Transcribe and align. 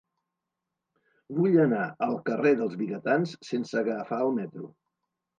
Vull 1.39 1.57
anar 1.63 1.81
al 2.05 2.17
carrer 2.29 2.53
dels 2.61 2.73
Vigatans 2.79 3.35
sense 3.49 3.77
agafar 3.83 4.19
el 4.29 4.33
metro. 4.39 4.71